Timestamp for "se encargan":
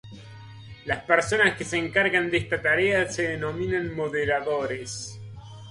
1.63-2.31